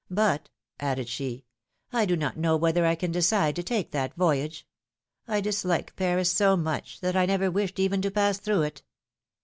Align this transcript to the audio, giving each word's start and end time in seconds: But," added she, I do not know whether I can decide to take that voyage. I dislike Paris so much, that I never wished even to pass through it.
But," 0.09 0.49
added 0.79 1.07
she, 1.07 1.45
I 1.93 2.05
do 2.07 2.15
not 2.17 2.35
know 2.35 2.57
whether 2.57 2.87
I 2.87 2.95
can 2.95 3.11
decide 3.11 3.55
to 3.55 3.61
take 3.61 3.91
that 3.91 4.15
voyage. 4.15 4.65
I 5.27 5.41
dislike 5.41 5.95
Paris 5.95 6.31
so 6.31 6.57
much, 6.57 6.99
that 7.01 7.15
I 7.15 7.27
never 7.27 7.51
wished 7.51 7.77
even 7.77 8.01
to 8.01 8.09
pass 8.09 8.39
through 8.39 8.63
it. 8.63 8.81